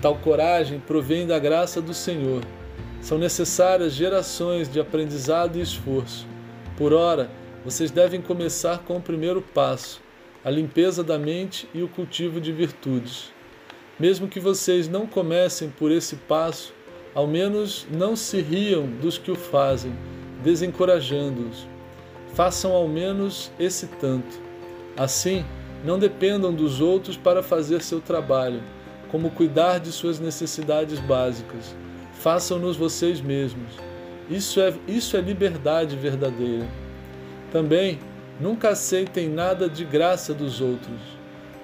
Tal 0.00 0.16
coragem 0.16 0.78
provém 0.78 1.26
da 1.26 1.38
graça 1.38 1.82
do 1.82 1.92
Senhor. 1.92 2.42
São 3.00 3.18
necessárias 3.18 3.92
gerações 3.92 4.70
de 4.70 4.78
aprendizado 4.78 5.56
e 5.56 5.60
esforço. 5.60 6.26
Por 6.76 6.92
ora, 6.92 7.30
vocês 7.64 7.90
devem 7.90 8.20
começar 8.20 8.78
com 8.78 8.96
o 8.96 9.02
primeiro 9.02 9.42
passo, 9.42 10.00
a 10.44 10.50
limpeza 10.50 11.02
da 11.02 11.18
mente 11.18 11.68
e 11.74 11.82
o 11.82 11.88
cultivo 11.88 12.40
de 12.40 12.52
virtudes. 12.52 13.32
Mesmo 13.98 14.28
que 14.28 14.38
vocês 14.38 14.88
não 14.88 15.06
comecem 15.06 15.68
por 15.70 15.90
esse 15.90 16.14
passo, 16.16 16.72
ao 17.14 17.26
menos 17.26 17.86
não 17.90 18.14
se 18.14 18.40
riam 18.40 18.86
dos 18.86 19.18
que 19.18 19.30
o 19.30 19.34
fazem, 19.34 19.92
desencorajando-os. 20.44 21.66
Façam 22.34 22.72
ao 22.72 22.86
menos 22.86 23.50
esse 23.58 23.88
tanto. 23.88 24.47
Assim, 24.98 25.44
não 25.84 25.98
dependam 25.98 26.52
dos 26.52 26.80
outros 26.80 27.16
para 27.16 27.42
fazer 27.42 27.80
seu 27.82 28.00
trabalho, 28.00 28.60
como 29.10 29.30
cuidar 29.30 29.78
de 29.78 29.92
suas 29.92 30.18
necessidades 30.18 30.98
básicas. 30.98 31.74
Façam-nos 32.14 32.76
vocês 32.76 33.20
mesmos. 33.20 33.72
Isso 34.28 34.60
é, 34.60 34.74
isso 34.86 35.16
é 35.16 35.20
liberdade 35.20 35.96
verdadeira. 35.96 36.66
Também, 37.52 37.98
nunca 38.40 38.70
aceitem 38.70 39.28
nada 39.28 39.68
de 39.68 39.84
graça 39.84 40.34
dos 40.34 40.60
outros. 40.60 41.00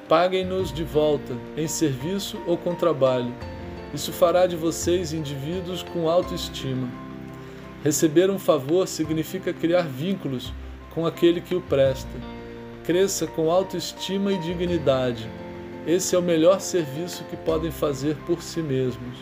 Paguem-nos 0.09 0.73
de 0.73 0.85
volta, 0.85 1.35
em 1.57 1.67
serviço 1.67 2.41
ou 2.47 2.57
com 2.57 2.75
trabalho 2.75 3.35
isso 3.95 4.13
fará 4.13 4.45
de 4.45 4.57
vocês 4.57 5.13
indivíduos 5.13 5.85
com 5.85 6.11
autoestima. 6.11 6.91
Receber 7.85 8.29
um 8.29 8.41
favor 8.41 8.89
significa 8.89 9.53
criar 9.53 9.83
vínculos 9.83 10.53
com 10.91 11.07
aquele 11.07 11.41
que 11.41 11.55
o 11.55 11.61
presta. 11.61 12.34
Cresça 12.85 13.27
com 13.27 13.51
autoestima 13.51 14.31
e 14.31 14.37
dignidade. 14.37 15.27
Esse 15.87 16.15
é 16.15 16.19
o 16.19 16.23
melhor 16.23 16.61
serviço 16.61 17.25
que 17.25 17.37
podem 17.37 17.71
fazer 17.71 18.15
por 18.27 18.43
si 18.43 18.61
mesmos. 18.61 19.17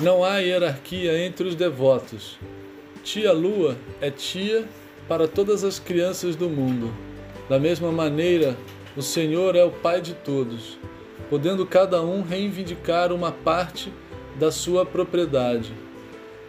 Não 0.00 0.24
há 0.24 0.38
hierarquia 0.38 1.18
entre 1.26 1.46
os 1.46 1.54
devotos. 1.54 2.38
Tia 3.04 3.30
Lua 3.30 3.76
é 4.00 4.10
tia 4.10 4.66
para 5.06 5.28
todas 5.28 5.62
as 5.64 5.78
crianças 5.78 6.34
do 6.34 6.48
mundo. 6.48 6.94
Da 7.46 7.58
mesma 7.58 7.92
maneira, 7.92 8.56
o 8.96 9.02
Senhor 9.02 9.54
é 9.54 9.64
o 9.64 9.70
Pai 9.70 10.00
de 10.00 10.14
todos, 10.14 10.78
podendo 11.28 11.66
cada 11.66 12.02
um 12.02 12.22
reivindicar 12.22 13.12
uma 13.12 13.30
parte 13.30 13.92
da 14.38 14.50
sua 14.50 14.86
propriedade. 14.86 15.72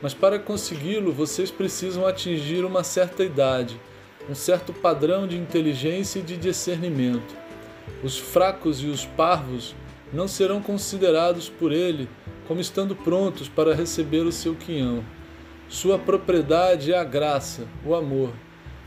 Mas 0.02 0.14
para 0.14 0.40
consegui-lo, 0.40 1.12
vocês 1.12 1.52
precisam 1.52 2.06
atingir 2.06 2.64
uma 2.64 2.84
certa 2.84 3.24
idade, 3.24 3.80
um 4.30 4.36
certo 4.36 4.72
padrão 4.72 5.28
de 5.28 5.38
inteligência 5.38 6.20
e 6.20 6.24
de 6.24 6.38
discernimento. 6.38 7.36
Os 8.04 8.18
fracos 8.18 8.82
e 8.82 8.86
os 8.86 9.06
parvos 9.06 9.76
não 10.14 10.28
serão 10.28 10.62
considerados 10.62 11.50
por 11.50 11.72
ele 11.72 12.08
como 12.48 12.62
estando 12.62 12.96
prontos 12.96 13.48
para 13.48 13.76
receber 13.76 14.26
o 14.26 14.32
seu 14.32 14.56
quinhão. 14.56 15.04
Sua 15.68 16.00
propriedade 16.00 16.92
é 16.92 16.98
a 16.98 17.04
graça, 17.04 17.68
o 17.86 17.94
amor. 17.94 18.32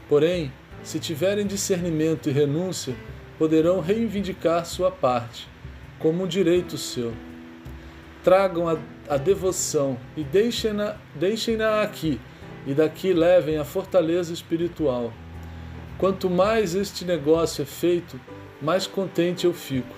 Porém, 0.08 0.52
se 0.82 0.98
tiverem 0.98 1.46
discernimento 1.46 2.28
e 2.28 2.32
renúncia, 2.32 2.96
poderão 3.38 3.80
reivindicar 3.80 4.66
sua 4.66 4.90
parte, 4.90 5.48
como 6.02 6.24
um 6.24 6.26
direito 6.26 6.76
seu. 6.76 7.14
Tragam 8.22 8.68
a, 8.68 8.76
a 9.08 9.16
devoção 9.16 9.96
e 10.16 10.22
deixem-na 10.22 10.96
deixem 11.14 11.62
aqui, 11.62 12.20
e 12.66 12.74
daqui 12.74 13.12
levem 13.12 13.56
a 13.56 13.64
fortaleza 13.64 14.32
espiritual. 14.32 15.12
Quanto 15.96 16.28
mais 16.28 16.74
este 16.74 17.04
negócio 17.04 17.62
é 17.62 17.64
feito, 17.64 18.20
mais 18.60 18.86
contente 18.86 19.46
eu 19.46 19.54
fico. 19.54 19.94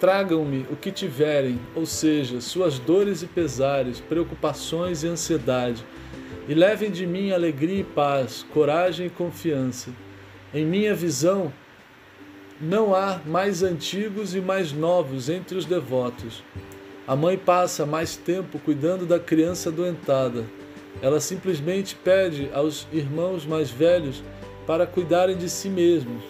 Tragam-me 0.00 0.66
o 0.70 0.76
que 0.76 0.90
tiverem, 0.90 1.60
ou 1.74 1.84
seja, 1.84 2.40
suas 2.40 2.78
dores 2.78 3.22
e 3.22 3.26
pesares, 3.26 4.00
preocupações 4.00 5.02
e 5.02 5.08
ansiedade 5.08 5.84
e 6.48 6.54
levem 6.54 6.90
de 6.90 7.06
mim 7.06 7.30
alegria 7.30 7.80
e 7.80 7.84
paz, 7.84 8.44
coragem 8.54 9.08
e 9.08 9.10
confiança. 9.10 9.90
Em 10.54 10.64
minha 10.64 10.94
visão, 10.94 11.52
não 12.60 12.94
há 12.94 13.20
mais 13.24 13.62
antigos 13.62 14.34
e 14.34 14.40
mais 14.40 14.72
novos 14.72 15.28
entre 15.28 15.56
os 15.56 15.64
devotos. 15.64 16.42
A 17.06 17.14
mãe 17.14 17.38
passa 17.38 17.86
mais 17.86 18.16
tempo 18.16 18.58
cuidando 18.58 19.06
da 19.06 19.18
criança 19.18 19.68
adoentada. 19.70 20.44
Ela 21.00 21.20
simplesmente 21.20 21.94
pede 21.94 22.50
aos 22.52 22.86
irmãos 22.92 23.46
mais 23.46 23.70
velhos 23.70 24.22
para 24.66 24.86
cuidarem 24.86 25.36
de 25.36 25.48
si 25.48 25.68
mesmos, 25.68 26.22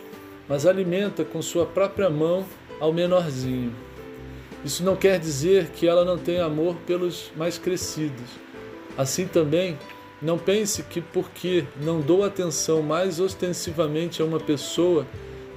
mas 0.48 0.66
alimenta 0.66 1.24
com 1.24 1.40
sua 1.40 1.66
própria 1.66 2.10
mão 2.10 2.44
ao 2.78 2.92
menorzinho. 2.92 3.74
Isso 4.64 4.84
não 4.84 4.96
quer 4.96 5.18
dizer 5.18 5.70
que 5.70 5.86
ela 5.86 6.04
não 6.04 6.18
tenha 6.18 6.44
amor 6.44 6.76
pelos 6.86 7.32
mais 7.36 7.58
crescidos. 7.58 8.28
Assim 8.96 9.26
também, 9.26 9.78
não 10.20 10.36
pense 10.36 10.82
que 10.82 11.00
porque 11.00 11.64
não 11.80 12.00
dou 12.00 12.24
atenção 12.24 12.82
mais 12.82 13.20
ostensivamente 13.20 14.20
a 14.20 14.24
uma 14.24 14.40
pessoa, 14.40 15.06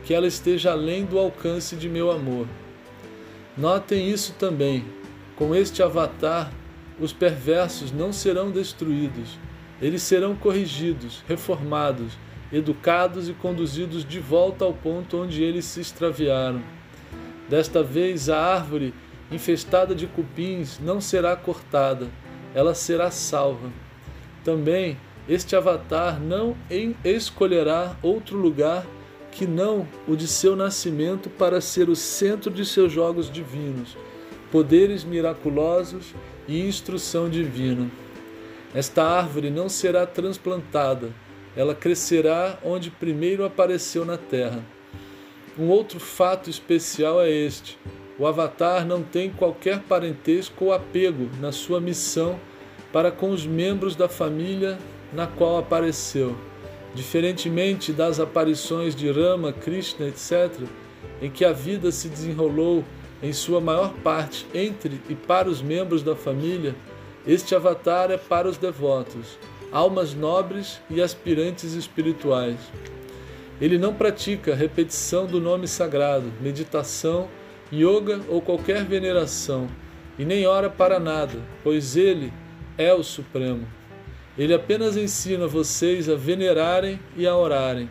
que 0.04 0.14
ela 0.14 0.28
esteja 0.28 0.72
além 0.72 1.06
do 1.06 1.18
alcance 1.18 1.76
de 1.76 1.88
meu 1.88 2.12
amor. 2.12 2.48
Notem 3.58 4.10
isso 4.10 4.34
também. 4.34 4.84
Com 5.36 5.56
este 5.56 5.82
avatar, 5.84 6.52
os 7.00 7.12
perversos 7.12 7.92
não 7.92 8.14
serão 8.14 8.52
destruídos, 8.52 9.40
eles 9.82 10.04
serão 10.04 10.36
corrigidos, 10.36 11.24
reformados, 11.28 12.14
educados 12.54 13.28
e 13.28 13.34
conduzidos 13.34 14.06
de 14.06 14.20
volta 14.20 14.66
ao 14.66 14.74
ponto 14.74 15.18
onde 15.18 15.42
eles 15.42 15.66
se 15.66 15.82
extraviaram. 15.82 16.62
Desta 17.50 17.82
vez, 17.82 18.30
a 18.30 18.38
árvore 18.38 18.94
infestada 19.32 19.96
de 19.96 20.06
cupins 20.06 20.80
não 20.80 21.02
será 21.02 21.36
cortada, 21.36 22.08
ela 22.54 22.76
será 22.76 23.10
salva. 23.10 23.72
Também, 24.44 24.98
este 25.28 25.56
avatar 25.56 26.20
não 26.20 26.56
escolherá 27.04 27.96
outro 28.04 28.38
lugar 28.38 28.86
que 29.32 29.48
não 29.48 29.88
o 30.08 30.15
de 30.15 30.28
seu 30.28 30.56
nascimento 30.56 31.30
para 31.30 31.62
ser 31.62 31.89
o 31.89 31.96
centro 31.96 32.52
de 32.52 32.65
seus 32.65 32.91
jogos 32.91 33.32
divinos, 33.32 33.98
poderes 34.52 35.04
miraculosos 35.04 36.13
e 36.48 36.60
instrução 36.60 37.30
divina. 37.30 37.89
Esta 38.74 39.04
árvore 39.04 39.50
não 39.50 39.67
será 39.70 40.06
transplantada, 40.06 41.10
ela 41.56 41.76
crescerá 41.76 42.58
onde 42.63 42.89
primeiro 42.89 43.44
apareceu 43.44 44.06
na 44.06 44.17
terra. 44.17 44.63
Um 45.58 45.67
outro 45.67 46.00
fato 46.00 46.50
especial 46.50 47.22
é 47.22 47.30
este: 47.30 47.78
o 48.17 48.26
Avatar 48.26 48.86
não 48.86 49.04
tem 49.04 49.30
qualquer 49.30 49.80
parentesco 49.80 50.65
ou 50.65 50.74
apego 50.74 51.30
na 51.39 51.52
sua 51.52 51.82
missão 51.82 52.39
para 52.94 53.12
com 53.12 53.32
os 53.32 53.46
membros 53.46 53.96
da 53.96 54.08
família 54.08 54.78
na 55.13 55.28
qual 55.28 55.58
apareceu. 55.58 56.36
Diferentemente 56.93 57.93
das 57.93 58.19
aparições 58.19 58.95
de 58.95 59.10
Rama, 59.10 59.54
Krishna, 59.54 60.08
etc., 60.08 60.51
em 61.21 61.30
que 61.30 61.45
a 61.45 61.54
vida 61.54 61.91
se 61.91 62.10
desenrolou 62.10 62.84
em 63.23 63.32
sua 63.32 63.62
maior 63.62 63.93
parte 64.04 64.45
entre 64.54 64.99
e 65.08 65.15
para 65.15 65.49
os 65.49 65.62
membros 65.62 66.04
da 66.04 66.15
família, 66.15 66.75
este 67.25 67.54
avatar 67.54 68.10
é 68.10 68.17
para 68.17 68.49
os 68.49 68.58
devotos, 68.58 69.38
almas 69.71 70.13
nobres 70.13 70.82
e 70.89 71.01
aspirantes 71.01 71.73
espirituais. 71.73 72.58
Ele 73.62 73.77
não 73.77 73.93
pratica 73.93 74.56
repetição 74.56 75.27
do 75.27 75.39
nome 75.39 75.67
sagrado, 75.67 76.34
meditação, 76.41 77.27
yoga 77.71 78.19
ou 78.27 78.41
qualquer 78.41 78.84
veneração, 78.84 79.67
e 80.17 80.25
nem 80.25 80.47
ora 80.47 80.69
para 80.69 80.99
nada, 80.99 81.39
pois 81.63 81.95
ele 81.95 82.34
é 82.77 82.91
o 82.91 83.04
Supremo. 83.04 83.67
Ele 84.38 84.54
apenas 84.54 84.96
ensina 84.96 85.46
vocês 85.46 86.08
a 86.08 86.15
venerarem 86.15 87.00
e 87.17 87.28
a 87.28 87.36
orarem. 87.36 87.89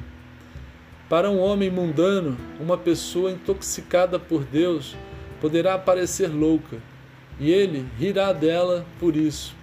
Para 1.09 1.31
um 1.31 1.39
homem 1.39 1.71
mundano, 1.71 2.37
uma 2.59 2.79
pessoa 2.79 3.31
intoxicada 3.31 4.19
por 4.19 4.45
Deus 4.45 4.97
poderá 5.41 5.77
parecer 5.77 6.29
louca, 6.29 6.79
e 7.39 7.51
ele 7.51 7.87
rirá 7.99 8.33
dela 8.33 8.87
por 8.99 9.17
isso. 9.17 9.55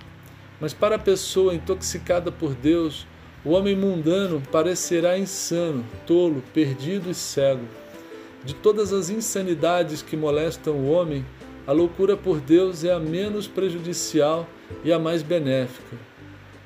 Mas 0.59 0.73
para 0.73 0.95
a 0.95 0.99
pessoa 0.99 1.55
intoxicada 1.55 2.31
por 2.31 2.53
Deus, 2.53 3.07
o 3.45 3.51
homem 3.51 3.75
mundano 3.75 4.41
parecerá 4.51 5.17
insano, 5.17 5.85
tolo, 6.05 6.43
perdido 6.53 7.09
e 7.09 7.13
cego. 7.13 7.65
De 8.43 8.53
todas 8.53 8.91
as 8.91 9.09
insanidades 9.09 10.01
que 10.01 10.17
molestam 10.17 10.73
o 10.73 10.91
homem, 10.91 11.25
a 11.65 11.71
loucura 11.71 12.15
por 12.15 12.39
Deus 12.39 12.83
é 12.83 12.91
a 12.91 12.99
menos 12.99 13.47
prejudicial 13.47 14.47
e 14.83 14.91
a 14.91 14.99
mais 14.99 15.21
benéfica. 15.21 15.97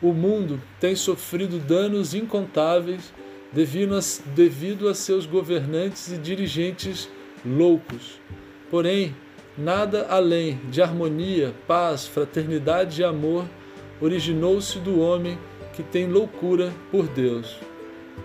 O 0.01 0.13
mundo 0.13 0.59
tem 0.79 0.95
sofrido 0.95 1.59
danos 1.59 2.13
incontáveis 2.13 3.13
devido 3.53 3.95
a, 3.95 3.99
devido 4.33 4.87
a 4.87 4.95
seus 4.95 5.25
governantes 5.25 6.11
e 6.11 6.17
dirigentes 6.17 7.09
loucos. 7.45 8.19
Porém, 8.69 9.15
nada 9.57 10.07
além 10.09 10.59
de 10.69 10.81
harmonia, 10.81 11.53
paz, 11.67 12.07
fraternidade 12.07 13.01
e 13.01 13.03
amor 13.03 13.45
originou-se 14.01 14.79
do 14.79 14.99
homem 14.99 15.37
que 15.73 15.83
tem 15.83 16.07
loucura 16.07 16.73
por 16.89 17.07
Deus. 17.07 17.57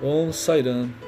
Om 0.03 0.33
Sairam. 0.33 1.06